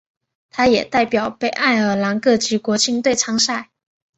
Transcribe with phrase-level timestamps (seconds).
[0.49, 3.69] 他也代表北爱尔兰各级国青队参赛。